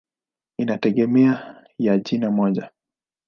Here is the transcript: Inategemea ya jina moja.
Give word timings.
Inategemea 0.57 1.63
ya 1.79 1.97
jina 1.99 2.31
moja. 2.31 2.71